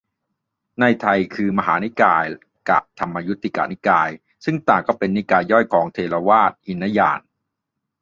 [0.79, 2.25] ในไทย คือ มหานิกาย
[2.69, 4.09] กะ ธรรมยุตินิกาย
[4.45, 7.19] ซึ่งต่างก็เป็นนิกายย่อยของ เถรวาท หินยาน